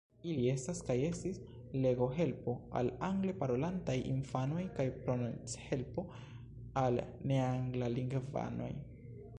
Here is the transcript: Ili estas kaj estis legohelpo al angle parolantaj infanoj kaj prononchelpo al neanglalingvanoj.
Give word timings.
Ili 0.29 0.45
estas 0.51 0.79
kaj 0.85 0.93
estis 1.07 1.35
legohelpo 1.83 2.55
al 2.81 2.89
angle 3.09 3.35
parolantaj 3.43 3.97
infanoj 4.13 4.65
kaj 4.79 4.87
prononchelpo 5.03 6.07
al 6.85 7.01
neanglalingvanoj. 7.33 8.75